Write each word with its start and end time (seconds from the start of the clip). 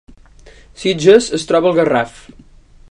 Sitges 0.83 1.29
es 1.39 1.47
troba 1.51 1.71
al 1.73 1.79
Garraf 1.81 2.19